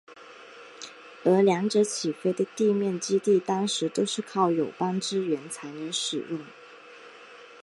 [1.23, 6.39] 而两者起飞的地面基地当时都是靠友邦支援才能使用。